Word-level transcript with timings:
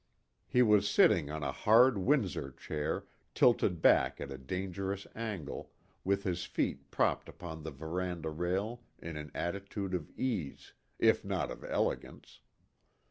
He 0.47 0.63
was 0.63 0.89
sitting 0.89 1.29
on 1.29 1.43
a 1.43 1.51
hard 1.51 1.95
windsor 1.99 2.49
chair, 2.53 3.05
tilted 3.35 3.83
back 3.83 4.19
at 4.19 4.31
a 4.31 4.37
dangerous 4.39 5.05
angle, 5.13 5.69
with 6.03 6.23
his 6.23 6.43
feet 6.45 6.89
propped 6.89 7.29
upon 7.29 7.61
the 7.61 7.69
veranda 7.69 8.31
rail 8.31 8.81
in 8.97 9.15
an 9.15 9.29
attitude 9.35 9.93
of 9.93 10.09
ease, 10.17 10.73
if 10.97 11.23
not 11.23 11.51
of 11.51 11.63
elegance. 11.63 12.39